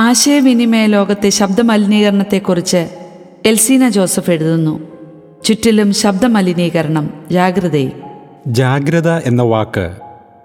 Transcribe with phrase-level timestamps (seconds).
[0.00, 2.88] ആശയവിനിമയ ലോകത്തെ ശബ്ദമലിനീകരണത്തെക്കുറിച്ച്
[3.46, 4.80] എൽസീന ജോസഫ് എഴുതുന്നു.
[5.44, 7.92] ചുറ്റിലും ശബ്ദമലിനീകരണം ജാഗ്രതയിൽ
[8.46, 9.94] ജാഗ്രത എന്ന വാക്ക്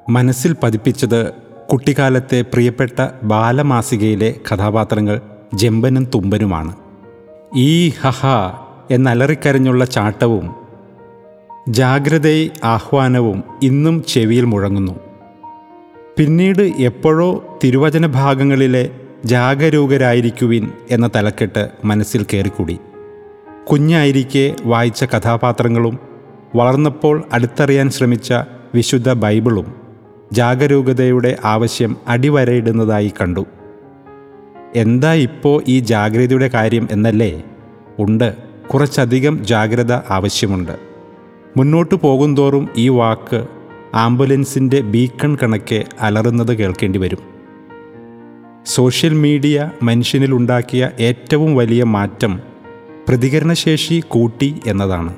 [0.09, 1.31] മനസ്സിൽ പതിപ്പിച്ചത്
[1.71, 5.21] കുട്ടിക്കാലത്തെ പ്രിയപ്പെട്ട ബാലമാസികയിലെ കഥാപാത്രങ്ങൾ
[5.53, 6.75] ജമ്പനും തുമ്പനുമാണ്.
[7.55, 8.25] ഈ ഹഹ
[8.91, 10.55] എന്നലറിക്കരഞ്ഞുള്ള ചാട്ടവും
[11.69, 14.99] ജാഗ്രതയെ ആഹ്വാനവും ഇന്നും ചെവിയിൽ മുഴങ്ങുന്നു.
[16.17, 18.89] പിന്നീട് എപ്പോഴോ തിരുവചന ഭാഗങ്ങളിലെ
[19.25, 22.77] ജാഗരൂകരായിരിക്കുവിൻ എന്ന തലക്കെട്ട് മനസ്സിൽ കയറിക്കൂടി.
[23.71, 25.99] കുഞ്ഞായിരിക്കെ വായിച്ച കഥാപാത്രങ്ങളും
[26.55, 28.33] വളർന്നപ്പോൾ അടുത്തറിയാൻ ശ്രമിച്ച
[28.75, 29.75] വിശുദ്ധ ബൈബിളും
[30.33, 33.45] ജാഗരൂകതയുടെ ആവശ്യം അടിവരയിടുന്നതായി കണ്ടു.
[34.75, 37.43] എന്താ ഇപ്പോൾ ഈ ജാഗ്രതയുടെ കാര്യം എന്നല്ലേ?
[37.99, 38.35] ഉണ്ട്
[38.73, 40.71] കുറച്ചധികം ജാഗ്രത ആവശ്യമുണ്ട്.
[41.57, 43.47] മുന്നോട്ടു പോകുന്തോറും ഈ വാക്ക്
[43.93, 47.34] ആംബുലൻസിന്റെ ബീക്കൺ കണക്കെ അലറുന്നത് കേൾക്കേണ്ടി വരും
[48.65, 52.39] സോഷ്യൽ മീഡിയ മനുഷ്യനിലുണ്ടാക്കിയ ഏറ്റവും വലിയ മാറ്റം
[53.07, 55.15] പ്രതികരണശേഷി കൂട്ടി എന്നതാണ്.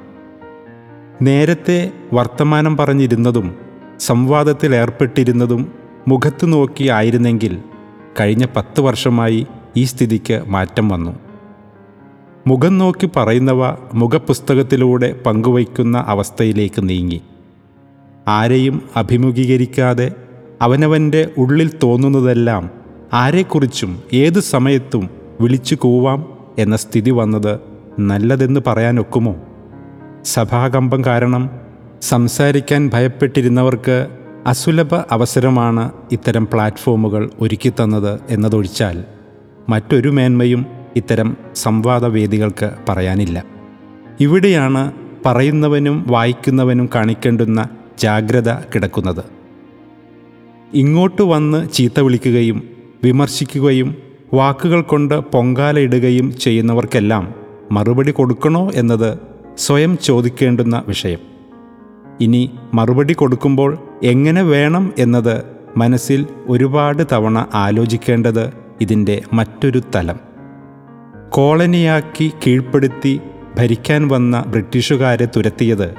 [1.21, 3.55] നേരത്തെ വർത്തമാനം പറഞ്ഞിരുന്നതും
[3.99, 5.71] സംവാദത്തിൽ ഏർപ്പെട്ടിരുന്നതും
[6.07, 7.57] മുഖത്ത് നോക്കി ആയിരുന്നെങ്കിൽ
[8.19, 11.19] കഴിഞ്ഞ പത്ത് വർഷമായി ഈ സ്ഥിതിക്ക് മാറ്റം വന്നു.
[12.47, 17.21] മുഖം നോക്കി പറയുന്നവ മുഖപുസ്തകത്തിലൂടെ പങ്കുവയ്ക്കുന്ന അവസ്ഥയിലേക്ക് നീങ്ങി.
[18.27, 20.11] ആരെയും അഭിമുഖീകരിക്കാതെ
[20.61, 22.76] അവനവന്റെ ഉള്ളിൽ തോന്നുന്നതെല്ലാം
[23.13, 25.09] ആരെക്കുറിച്ചും ഏത് സമയത്തും
[25.41, 27.59] വിളിച്ചു കൂവാം എന്ന സ്ഥിതി വന്നത്
[27.99, 29.35] നല്ലതെന്ന് പറയാനൊക്കുമോ?
[30.23, 31.49] സഭാകമ്പം കാരണം
[32.01, 34.07] സംസാരിക്കാൻ ഭയപ്പെട്ടിരുന്നവർക്ക്
[34.47, 39.03] അസുലഭ അവസരമാണ് ഇത്തരം പ്ലാറ്റ്ഫോമുകൾ ഒരുക്കിത്തന്നത് എന്നതൊഴിച്ചാൽ
[39.69, 43.43] മറ്റൊരു മേന്മയും ഇത്തരം സംവാദവേദികൾക്ക് പറയാനില്ല.
[44.19, 44.91] ഇവിടെയാണ്
[45.25, 49.23] പറയുന്നവനും വായിക്കുന്നവനും കാണിക്കേണ്ടുന്ന ജാഗ്രത കിടക്കുന്നത്.
[50.73, 53.95] ഇങ്ങോട്ട് വന്ന് ചീത്ത വിളിക്കുകയും വിമർശിക്കുകയും
[54.33, 57.33] വാക്കുകൾ കൊണ്ട് പൊങ്കാലയിടുകയും ചെയ്യുന്നവർക്കെല്ലാം
[57.71, 59.17] മറുപടി കൊടുക്കണോ എന്നത്
[59.57, 61.19] സ്വയം ചോദിക്കേണ്ടുന്ന വിഷയം.
[62.21, 65.43] ഇനി മറുപടി കൊടുക്കുമ്പോൾ എങ്ങനെ വേണം എന്നത്
[65.77, 70.19] മനസ്സിൽ ഒരുപാട് തവണ ആലോചിക്കേണ്ടത് ഇതിന്റെ മറ്റൊരു തലം.
[71.29, 73.21] കോളനിയാക്കി കീഴ്പ്പെടുത്തി
[73.59, 75.93] ഭരിക്കാൻ വന്ന ബ്രിട്ടീഷുകാരെ തുരത്തിയത്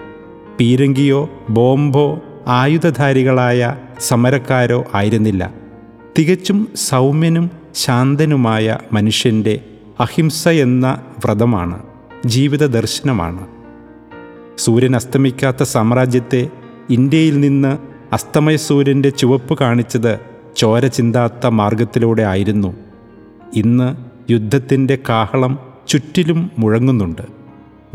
[0.60, 5.57] പീരങ്കിയോ ബോംബോ ആയുധധാരികളായ സമരക്കാരോ ആയിരുന്നില്ല.
[6.18, 9.60] തികച്ചും സൗമ്യനും ശാന്തനുമായ മനുഷ്യന്റെ
[10.00, 11.82] അഹിംസ എന്ന വ്രതമാണ്
[12.26, 13.46] ജീവിത ദർശനമാണ്.
[14.58, 16.50] സൂര്യൻ അസ്തമിക്കാത്ത സാമ്രാജ്യത്തെ
[16.90, 17.78] ഇന്ത്യയിൽ നിന്ന്
[18.12, 20.18] അസ്തമയ സൂര്യന്റെ ചുവപ്പ് കാണിച്ചത്
[20.56, 22.76] ചോര ചിന്താത്ത മാർഗത്തിലൂടെ ആയിരുന്നു.
[23.54, 23.96] ഇന്ന്
[24.32, 25.58] യുദ്ധത്തിന്റെ കാഹളം
[25.88, 27.22] ചുറ്റിലും മുഴങ്ങുന്നുണ്ട്.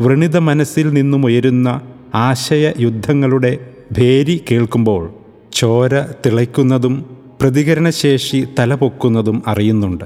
[0.00, 1.80] വ്രണിത മനസ്സിൽ നിന്നും ഉയരുന്ന
[2.14, 5.14] ആശയ യുദ്ധങ്ങളുടെ ഭേരി കേൾക്കുമ്പോൾ
[5.52, 10.04] ചോര തിളയ്ക്കുന്നതും പ്രതികരണശേഷി തലപൊക്കുന്നതും അറിയുന്നുണ്ട്.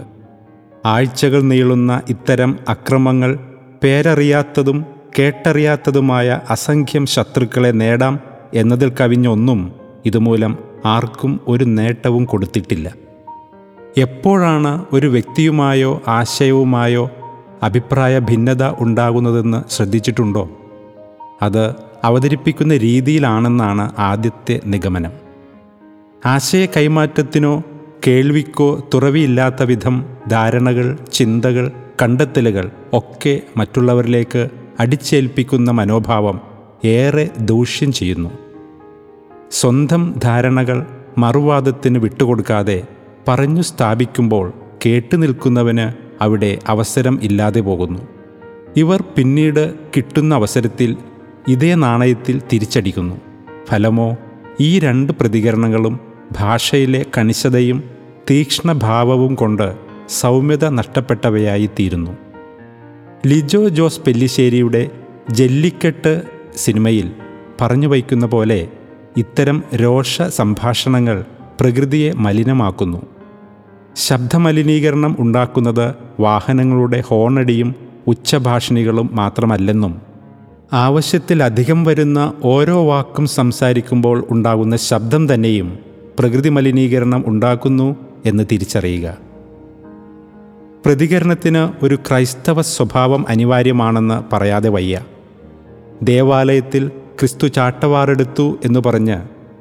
[0.87, 3.39] ആഴ്ചകൾ നീളുന്ന ഇത്തരം അക്രമങ്ങൾ
[3.85, 4.85] പേരറിയാത്തതും
[5.19, 8.21] കേട്ടറിയാത്തതുമായ അസംഖ്യം ശത്രുക്കളെ നേടാം
[8.55, 9.73] എന്നതിൽ കവിഞ്ഞൊന്നും
[10.07, 12.95] ഇതുമൂലം ആർക്കും ഒരു നേട്ടവും കൊടുത്തിട്ടില്ല.
[13.99, 17.11] എപ്പോഴാണ് ഒരു വ്യക്തിയുമായോ ആശയവുമായോ
[17.63, 20.51] അഭിപ്രായ ഭിന്നത ഉണ്ടാകുന്നതെന്ന് ശ്രദ്ധിച്ചിട്ടുണ്ടോ?
[21.43, 21.75] അത്
[22.05, 25.28] അവതരിപ്പിക്കുന്ന രീതിയിലാണെന്നാണ് ആദ്യത്തെ നിഗമനം.
[26.27, 27.63] ആശയ കൈമാറ്റത്തിനോ
[28.07, 34.49] കേൾവിക്കോ തുറവിയില്ലാത്ത വിധം ധാരണകൾ ചിന്തകൾ കണ്ടെത്തലുകൾ ഒക്കെ മറ്റുള്ളവരിലേക്ക്
[34.81, 36.41] അടിച്ചേൽപ്പിക്കുന്ന മനോഭാവം
[36.85, 38.31] ഏറെ ദൂഷ്യം ചെയ്യുന്നു.
[39.51, 40.87] സ്വന്തം ധാരണകൾ
[41.19, 42.83] മറുവാദത്തിന് വിട്ടുകൊടുക്കാതെ
[43.29, 44.53] പറഞ്ഞു സ്ഥാപിക്കുമ്പോൾ
[44.87, 45.93] കേട്ടു നിൽക്കുന്നവന്
[46.23, 47.99] അവിടെ അവസരം ഇല്ലാതെ പോകുന്നു.
[48.77, 50.97] ഇവർ പിന്നീട് കിട്ടുന്ന അവസരത്തിൽ
[51.49, 53.21] ഇതേ നാണയത്തിൽ തിരിച്ചടിക്കുന്നു.
[53.69, 54.17] ഫലമോ
[54.61, 57.85] ഈ രണ്ട് പ്രതികരണങ്ങളും ഭാഷയിലെ കണിശതയും
[58.31, 59.77] തീക്ഷ്ണഭാവവും കൊണ്ട്
[60.09, 62.11] സൗമ്യത നഷ്ടപ്പെട്ടവയായിത്തീരുന്നു.
[63.27, 64.91] ലിജോ ജോസ് പെല്ലിശ്ശേരിയുടെ
[65.31, 66.23] ജെല്ലിക്കെട്ട്
[66.57, 67.11] സിനിമയിൽ
[67.61, 68.69] പറഞ്ഞു വയ്ക്കുന്ന പോലെ
[69.17, 71.25] ഇത്തരം രോഷ സംഭാഷണങ്ങൾ
[71.61, 73.03] പ്രകൃതിയെ മലിനമാക്കുന്നു.
[73.97, 77.75] ശബ്ദമലിനീകരണം ഉണ്ടാക്കുന്നത് വാഹനങ്ങളുടെ ഹോണടിയും
[78.07, 80.03] ഉച്ചഭാഷിണികളും മാത്രമല്ലെന്നും
[80.73, 85.88] ആവശ്യത്തിലധികം വരുന്ന ഓരോ വാക്കും സംസാരിക്കുമ്പോൾ ഉണ്ടാകുന്ന ശബ്ദം തന്നെയും
[86.19, 89.17] പ്രകൃതി മലിനീകരണം ഉണ്ടാക്കുന്നു എന്ന് തിരിച്ചറിയുക.
[90.87, 95.01] പ്രതികരണത്തിന് ഒരു ക്രൈസ്തവ സ്വഭാവം അനിവാര്യമാണെന്ന് പറയാതെ വയ്യ.
[96.03, 99.17] ദേവാലയത്തിൽ ക്രിസ്തു ചാട്ടവാറെടുത്തു എന്ന് പറഞ്ഞ്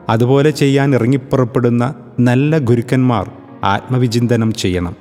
[0.10, 3.32] അതുപോലെ ചെയ്യാൻ ഇറങ്ങിപ്പുറപ്പെടുന്ന നല്ല ഗുരുക്കന്മാർ
[3.64, 4.96] ആത്മവിചിന്തനം ചെയ്യണം.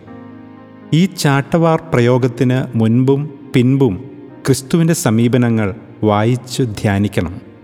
[0.92, 4.10] ഈ ചാട്ടവാർ പ്രയോഗത്തിന് മുൻപും പിൻപും
[4.46, 5.74] ക്രിസ്തുവിന്റെ സമീപനങ്ങൾ
[6.04, 7.55] വായിച്ചു ധ്യാനിക്കണം.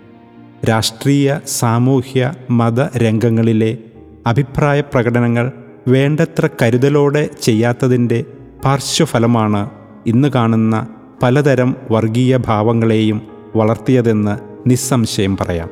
[0.69, 3.79] രാഷ്ട്രീയ സാമൂഹ്യ മത രംഗങ്ങളിലെ
[4.26, 5.53] അഭിപ്രായ പ്രകടനങ്ങൾ
[5.88, 8.25] വേണ്ടത്ര കരുതലോടെ ചെയ്യാത്തതിന്റെ
[8.64, 9.70] പാർശ്വഫലമാണ്
[10.06, 10.87] ഇന്ന് കാണുന്ന
[11.23, 13.23] പലതരം വർഗീയ ഭാവങ്ങളെയും
[13.56, 14.38] വളർത്തിയതെന്ന്
[14.69, 15.69] നിസ്സംശയം പറയാം.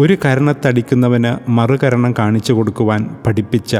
[0.00, 3.76] ഒരു കരണത്തടിക്കുന്നവന് മറുകരണം കാണിച്ചു കൊടുക്കുവാൻ പഠിപ്പിച്ച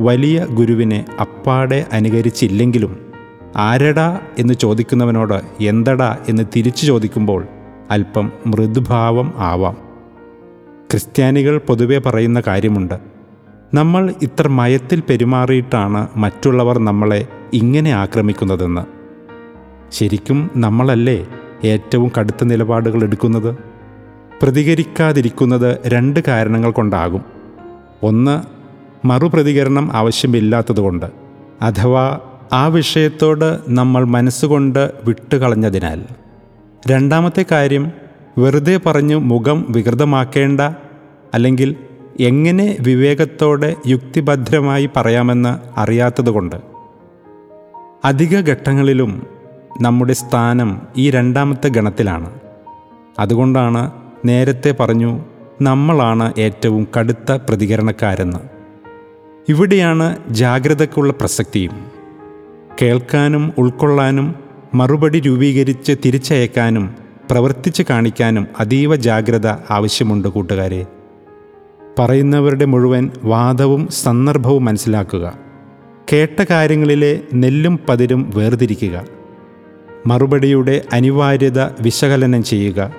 [0.00, 3.12] വലിയ ഗുരുവിനെ അപ്പാടെ അനുകരിച്ചില്ലെങ്കിലും
[3.56, 7.46] ആരടാ എന്ന് ചോദിക്കുന്നവനോട് എന്തടാ എന്ന് തിരിച്ചു ചോദിക്കുമ്പോൾ
[7.90, 9.76] അല്പം മൃദുഭാവം ആവാം.
[10.90, 12.94] ക്രിസ്ത്യാനികൾ പൊതുവെ പറയുന്ന കാര്യമുണ്ട്.
[13.74, 18.80] നമ്മൾ ഇത്ര മയത്തിൽ പെരുമാറിയിട്ടാണ് മറ്റുള്ളവർ നമ്മളെ ഇങ്ങനെ ആക്രമിക്കുന്നതെന്ന്.
[19.92, 21.26] ശരിക്കും നമ്മളല്ലേ
[21.64, 23.56] ഏറ്റവും കടുത്ത നിലപാടുകൾ എടുക്കുന്നത്?
[24.42, 27.24] പ്രതികരിക്കാതിരിക്കുന്നത് രണ്ട് കാരണങ്ങൾ കൊണ്ടാകും.
[28.02, 28.42] ഒന്ന്
[29.06, 31.06] മറുപ്രതികരണം ആവശ്യമില്ലാത്തതുകൊണ്ട്
[31.62, 32.18] അഥവാ
[32.52, 36.04] ആ വിഷയത്തോട് നമ്മൾ മനസ്സുകൊണ്ട് വിട്ടുകളഞ്ഞതിനാൽ.
[36.86, 37.92] രണ്ടാമത്തെ കാര്യം
[38.38, 40.60] വെറുതെ പറഞ്ഞു മുഖം വികൃതമാക്കേണ്ട
[41.34, 41.76] അല്ലെങ്കിൽ
[42.20, 46.56] എങ്ങനെ വിവേകത്തോടെ യുക്തിഭദ്രമായി പറയാമെന്ന് അറിയാത്തതുകൊണ്ട്.
[48.04, 49.26] അധിക ഘട്ടങ്ങളിലും
[49.80, 52.30] നമ്മുടെ സ്ഥാനം ഈ രണ്ടാമത്തെ ഗണത്തിലാണ്.
[53.18, 53.90] അതുകൊണ്ടാണ്
[54.24, 55.20] നേരത്തെ പറഞ്ഞു
[55.62, 58.38] നമ്മളാണ് ഏറ്റവും കടുത്ത പ്രതികരണക്കാരെന്ന്.
[59.48, 61.86] ഇവിടെയാണ് ജാഗ്രതയ്ക്കുള്ള പ്രസക്തിയും.
[62.82, 64.43] കേൾക്കാനും ഉൾക്കൊള്ളാനും
[64.74, 66.94] മറുപടി രൂപീകരിച്ച് തിരിച്ചയക്കാനും
[67.30, 70.86] പ്രവർത്തിച്ച് കാണിക്കാനും അതീവ ജാഗ്രത ആവശ്യമുണ്ട് കൂട്ടുകാരെ.
[71.98, 75.38] പറയുന്നവരുടെ മുഴുവൻ വാദവും സന്ദർഭവും മനസ്സിലാക്കുക.
[76.12, 79.04] കേട്ട കാര്യങ്ങളിലെ നെല്ലും പതിരും വേർതിരിക്കുക.
[80.06, 82.94] മറുപടിയുടെ അനിവാര്യത വിശകലനം ചെയ്യുക.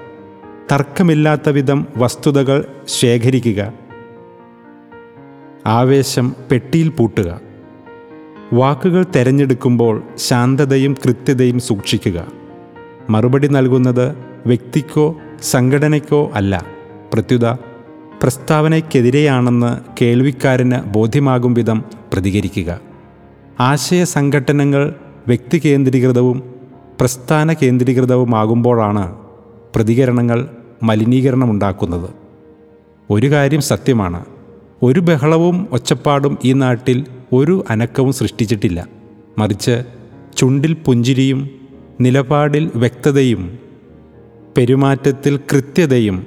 [0.72, 3.74] തർക്കമില്ലാത്ത വിധം വസ്തുതകൾ ശേഖരിക്കുക.
[5.68, 7.55] ആവേശം പെട്ടിയിൽ പൂട്ടുക.
[8.54, 12.28] വാക്കുകൾ തിരഞ്ഞെടുക്കുമ്പോൾ ശാന്തതയും കൃത്യതയും സൂക്ഷിക്കുക.
[13.10, 16.66] മറുപടി നൽകുന്നത് വ്യക്തിക്കോ സംഘടനയ്ക്കോ അല്ല.
[17.14, 17.46] പ്രത്യുത
[18.22, 21.84] പ്രസ്താവനയ്ക്കെതിരെയാണെന്ന് കേൾവിക്കാരന് ബോധ്യമാകും വിധം
[22.14, 22.80] പ്രതികരിക്കുക.
[23.60, 24.96] ആശയ സംഘട്ടനങ്ങൾ
[25.28, 26.44] വ്യക്തി കേന്ദ്രീകൃതവും
[27.00, 29.16] പ്രസ്ഥാന കേന്ദ്രീകൃതവുമാകുമ്പോഴാണ്
[29.76, 30.48] പ്രതികരണങ്ങൾ
[30.84, 32.10] മലിനീകരണമുണ്ടാക്കുന്നത്.
[33.10, 34.26] ഒരു കാര്യം സത്യമാണ്.
[34.84, 38.88] ഒരു ബഹളവും ഒച്ചപ്പാടും ഈ നാട്ടിൽ ഒരു അനക്കവും സൃഷ്ടിച്ചിട്ടില്ല.
[39.38, 39.84] മറിച്ച്
[40.38, 41.50] ചുണ്ടിൽ പുഞ്ചിരിയും
[42.02, 43.60] നിലപാടിൽ വ്യക്തതയും
[44.58, 46.26] പെരുമാറ്റത്തിൽ കൃത്യതയും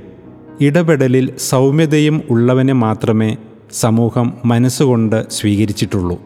[0.61, 3.37] ഇടപെടലിൽ സൗമ്യതയും ഉള്ളവനെ മാത്രമേ
[3.73, 6.23] സമൂഹം മനസ്സുകൊണ്ട് സ്വീകരിച്ചിട്ടുള്ളൂ.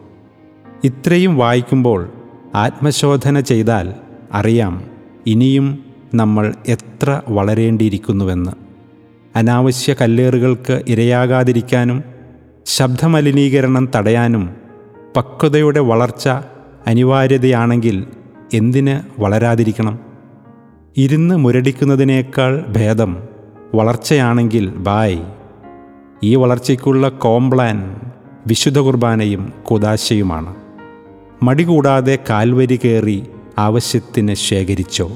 [0.83, 2.09] ഇത്രയും വായിക്കുമ്പോൾ
[2.55, 3.93] ആത്മശോധന ചെയ്താൽ
[4.33, 4.83] അറിയാം
[5.27, 5.85] ഇനിയും
[6.15, 8.51] നമ്മൾ എത്ര വളരേണ്ടിയിരിക്കുന്നുവെന്ന്.
[9.35, 12.03] അനാവശ്യ കല്ലേറുകൾക്ക് ഇരയാകാതിരിക്കാനും
[12.65, 14.62] ശബ്ദമലിനീകരണം തടയാനും
[15.17, 16.29] പക്വതയുടെ വളർച്ച
[16.87, 18.07] അനിവാര്യതയാണെങ്കിൽ
[18.53, 19.99] എന്തിന് വളരാതിരിക്കണം?
[20.97, 23.23] ഇരുന്ന് മുരടിക്കുന്നതിനേക്കാൾ ഭേദം
[23.75, 25.19] വളർച്ചയാണെങ്കിൽ ബായ്.
[26.23, 27.99] ഈ വളർച്ചയ്ക്കുള്ള കോംപ്ലാൻ
[28.47, 30.55] വിശുദ്ധ കുർബാനയും കുദാശയുമാണ്.
[31.43, 33.23] മടി കൂടാതെ കാൽവരി കയറി
[33.57, 35.11] ആവശ്യത്തിന് ശേഖരിച്ചോ?